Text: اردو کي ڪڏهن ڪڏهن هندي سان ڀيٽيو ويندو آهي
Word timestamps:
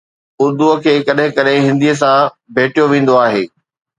اردو 0.41 0.69
کي 0.85 0.93
ڪڏهن 1.07 1.29
ڪڏهن 1.35 1.61
هندي 1.67 1.91
سان 2.01 2.17
ڀيٽيو 2.55 2.83
ويندو 2.91 3.15
آهي 3.25 3.43